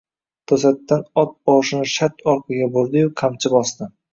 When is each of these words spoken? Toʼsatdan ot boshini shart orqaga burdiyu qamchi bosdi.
Toʼsatdan 0.51 1.03
ot 1.23 1.35
boshini 1.51 1.91
shart 1.99 2.27
orqaga 2.35 2.73
burdiyu 2.79 3.15
qamchi 3.23 3.57
bosdi. 3.59 3.95